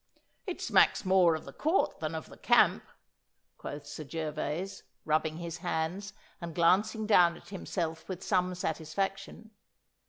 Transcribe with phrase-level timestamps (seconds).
[0.47, 2.87] 'It smacks more of the court than of the camp,'
[3.59, 9.51] quoth Sir Gervas, rubbing his hands and glancing down at himself with some satisfaction.